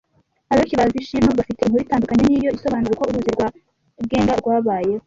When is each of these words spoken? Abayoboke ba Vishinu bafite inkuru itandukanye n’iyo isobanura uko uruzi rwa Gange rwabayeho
Abayoboke 0.51 0.75
ba 0.79 0.85
Vishinu 0.93 1.37
bafite 1.39 1.59
inkuru 1.61 1.83
itandukanye 1.85 2.23
n’iyo 2.25 2.49
isobanura 2.57 2.93
uko 2.93 3.03
uruzi 3.05 3.31
rwa 3.35 3.47
Gange 4.09 4.33
rwabayeho 4.41 4.99